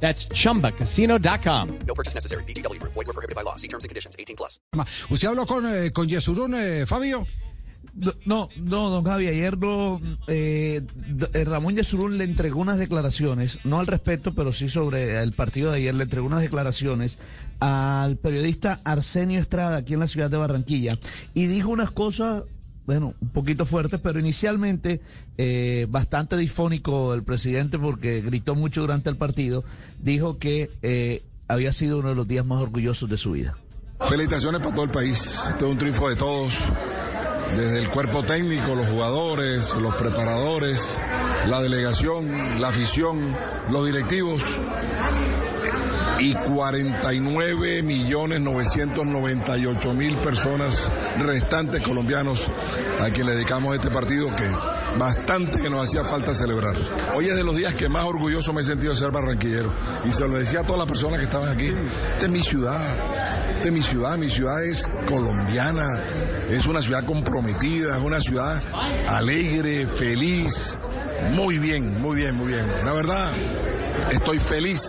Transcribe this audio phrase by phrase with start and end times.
[0.00, 1.78] That's chumbacasino.com.
[1.86, 2.44] No purchase necessary.
[2.44, 2.80] BGW.
[2.82, 3.56] Void were prohibited by law.
[3.56, 4.14] See terms and conditions.
[4.18, 4.60] 18 plus.
[5.10, 7.26] ¿Usted habló con, eh, con Yesurún, eh, Fabio?
[8.26, 10.82] No, no, don Javi, ayer no, eh,
[11.32, 15.70] eh, Ramón Yesurún le entregó unas declaraciones, no al respecto, pero sí sobre el partido
[15.70, 17.18] de ayer, le entregó unas declaraciones
[17.58, 20.98] al periodista Arsenio Estrada aquí en la ciudad de Barranquilla
[21.32, 22.44] y dijo unas cosas,
[22.86, 25.00] bueno, un poquito fuertes, pero inicialmente
[25.36, 29.64] eh, bastante difónico el presidente porque gritó mucho durante el partido,
[29.98, 33.56] dijo que eh, había sido uno de los días más orgullosos de su vida.
[34.08, 35.38] Felicitaciones para todo el país.
[35.48, 36.58] Este es un triunfo de todos.
[37.54, 41.00] Desde el cuerpo técnico, los jugadores, los preparadores,
[41.46, 43.36] la delegación, la afición,
[43.70, 44.58] los directivos
[46.18, 52.50] y 49 millones 998 mil personas restantes colombianos
[53.00, 54.50] a quien le dedicamos este partido que
[54.98, 56.76] bastante que nos hacía falta celebrar.
[57.14, 59.72] Hoy es de los días que más orgulloso me he sentido de ser barranquillero
[60.04, 61.72] y se lo decía a todas las personas que estaban aquí.
[62.10, 62.96] Esta es mi ciudad,
[63.62, 66.04] es mi ciudad, mi ciudad es colombiana,
[66.48, 68.62] es una ciudad comprometida, es una ciudad
[69.08, 70.78] alegre, feliz,
[71.30, 72.66] muy bien, muy bien, muy bien.
[72.84, 73.28] La verdad,
[74.10, 74.82] estoy feliz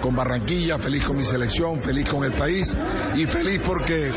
[0.00, 2.76] con Barranquilla, feliz con mi selección, feliz con el país
[3.14, 4.10] y feliz porque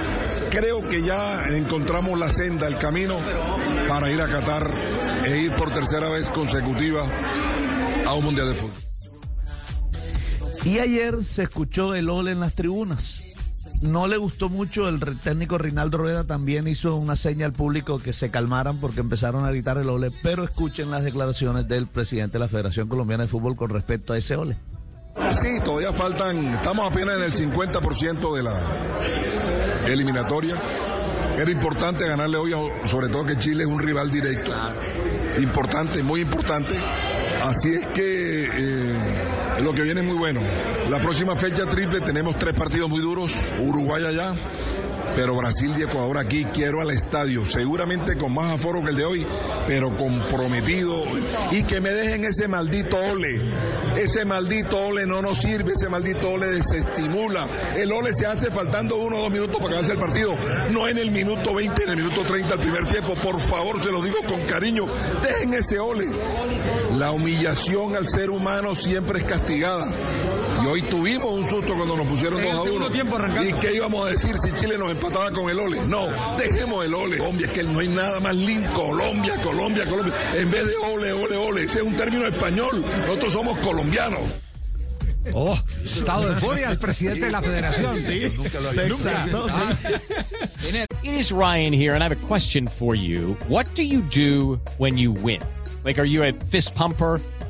[0.50, 3.20] creo que ya encontramos la senda, el camino
[3.88, 4.72] para ir a Qatar
[5.26, 7.04] e ir por tercera vez consecutiva
[8.06, 8.80] a un mundial de fútbol.
[10.66, 13.22] Y ayer se escuchó el ole en las tribunas.
[13.84, 18.14] No le gustó mucho, el técnico Rinaldo Rueda también hizo una seña al público que
[18.14, 22.40] se calmaran porque empezaron a gritar el ole, pero escuchen las declaraciones del presidente de
[22.40, 24.58] la Federación Colombiana de Fútbol con respecto a ese ole.
[25.32, 30.56] Sí, todavía faltan, estamos apenas en el 50% de la eliminatoria.
[31.38, 32.54] Era importante ganarle hoy,
[32.86, 34.52] sobre todo que Chile es un rival directo.
[35.40, 36.76] Importante, muy importante.
[37.42, 39.13] Así es que eh,
[39.64, 40.42] lo que viene es muy bueno.
[40.90, 43.34] La próxima fecha triple tenemos tres partidos muy duros.
[43.60, 44.36] Uruguay allá,
[45.16, 46.46] pero Brasil y Ecuador aquí.
[46.46, 49.28] Quiero al estadio, seguramente con más aforo que el de hoy,
[49.68, 50.94] pero comprometido.
[51.52, 53.42] Y que me dejen ese maldito ole.
[53.96, 57.74] Ese maldito ole no nos sirve, ese maldito ole desestimula.
[57.76, 60.36] El ole se hace faltando uno o dos minutos para acabarse el partido,
[60.72, 63.16] no en el minuto 20, en el minuto 30 al primer tiempo.
[63.22, 64.86] Por favor, se lo digo con cariño,
[65.22, 66.08] dejen ese ole.
[66.98, 69.88] La humillación al ser humano siempre es castigada.
[70.62, 73.44] Y hoy tuvimos un susto cuando nos pusieron 2 a 1.
[73.44, 75.86] ¿Y qué íbamos a decir si Chile nos empataba con el ole?
[75.88, 77.18] No, dejemos el ole.
[77.18, 78.72] Colombia, es que no hay nada más lindo.
[78.74, 80.14] Colombia, Colombia, Colombia.
[80.36, 81.64] En vez de ole, ole, ole.
[81.64, 82.86] Ese es un término español.
[83.06, 84.32] Nosotros somos colombianos.
[85.34, 87.96] Oh, estado de furia el presidente de la federación.
[87.98, 89.72] Exacto, Ah,
[91.02, 93.38] It is Ryan here, and I have a question for you.
[93.48, 95.42] What do you do when you win?
[95.86, 97.22] Like, are you a fist pumper?